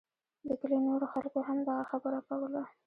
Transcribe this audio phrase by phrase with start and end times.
[0.47, 2.63] د کلي نورو خلکو هم دغه خبره کوله.